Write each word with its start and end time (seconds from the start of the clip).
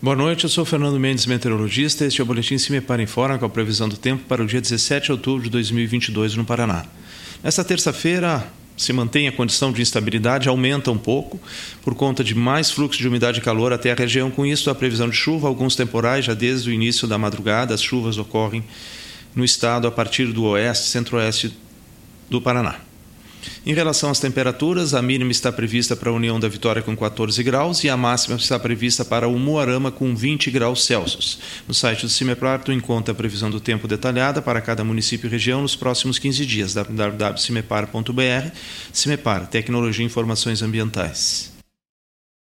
Boa 0.00 0.14
noite, 0.14 0.44
eu 0.44 0.50
sou 0.50 0.62
Fernando 0.66 1.00
Mendes, 1.00 1.24
meteorologista. 1.24 2.04
Este 2.04 2.20
é 2.20 2.22
o 2.22 2.26
Boletim 2.26 2.58
Se 2.58 2.70
Me 2.70 2.82
Para 2.82 3.02
Informa 3.02 3.38
com 3.38 3.46
a 3.46 3.48
previsão 3.48 3.88
do 3.88 3.96
tempo 3.96 4.24
para 4.24 4.42
o 4.42 4.46
dia 4.46 4.60
17 4.60 5.06
de 5.06 5.12
outubro 5.12 5.44
de 5.44 5.48
2022 5.48 6.36
no 6.36 6.44
Paraná. 6.44 6.84
Nesta 7.42 7.64
terça-feira, 7.64 8.46
se 8.76 8.92
mantém 8.92 9.26
a 9.26 9.32
condição 9.32 9.72
de 9.72 9.80
instabilidade, 9.80 10.50
aumenta 10.50 10.90
um 10.90 10.98
pouco 10.98 11.40
por 11.82 11.94
conta 11.94 12.22
de 12.22 12.34
mais 12.34 12.70
fluxo 12.70 12.98
de 12.98 13.08
umidade 13.08 13.38
e 13.38 13.40
calor 13.40 13.72
até 13.72 13.90
a 13.90 13.94
região. 13.94 14.30
Com 14.30 14.44
isso, 14.44 14.68
a 14.68 14.74
previsão 14.74 15.08
de 15.08 15.16
chuva, 15.16 15.48
alguns 15.48 15.74
temporais 15.74 16.26
já 16.26 16.34
desde 16.34 16.68
o 16.68 16.72
início 16.74 17.08
da 17.08 17.16
madrugada. 17.16 17.72
As 17.72 17.82
chuvas 17.82 18.18
ocorrem 18.18 18.62
no 19.34 19.46
estado 19.46 19.88
a 19.88 19.90
partir 19.90 20.26
do 20.26 20.44
oeste, 20.44 20.90
centro-oeste 20.90 21.56
do 22.28 22.38
Paraná. 22.38 22.80
Em 23.64 23.74
relação 23.74 24.10
às 24.10 24.20
temperaturas, 24.20 24.94
a 24.94 25.02
mínima 25.02 25.32
está 25.32 25.50
prevista 25.50 25.96
para 25.96 26.10
a 26.10 26.12
União 26.12 26.38
da 26.38 26.48
Vitória 26.48 26.82
com 26.82 26.96
14 26.96 27.42
graus 27.42 27.82
e 27.82 27.88
a 27.88 27.96
máxima 27.96 28.36
está 28.36 28.58
prevista 28.58 29.04
para 29.04 29.26
o 29.26 29.38
Moarama 29.38 29.90
com 29.90 30.14
20 30.14 30.50
graus 30.50 30.84
Celsius. 30.84 31.38
No 31.66 31.74
site 31.74 32.02
do 32.02 32.08
CIMEPAR, 32.08 32.62
tu 32.62 32.72
encontra 32.72 33.12
a 33.12 33.16
previsão 33.16 33.50
do 33.50 33.60
tempo 33.60 33.88
detalhada 33.88 34.40
para 34.40 34.60
cada 34.60 34.84
município 34.84 35.26
e 35.26 35.30
região 35.30 35.62
nos 35.62 35.74
próximos 35.74 36.18
15 36.18 36.46
dias. 36.46 36.74
www.cimepar.br 36.74 38.50
CIMEPAR, 38.92 39.46
Tecnologia 39.48 40.02
e 40.02 40.06
Informações 40.06 40.62
Ambientais. 40.62 41.55